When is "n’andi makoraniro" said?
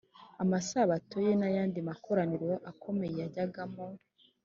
1.39-2.49